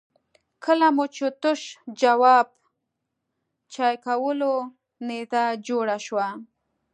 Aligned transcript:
کله 0.65 0.87
چې 0.89 0.93
مو 0.95 1.27
تش 1.41 1.61
جواب 2.01 2.47
چای 3.73 3.95
کولو 4.05 4.53
نيزه 5.07 5.43
جوړه 5.67 5.97
شوه. 6.05 6.27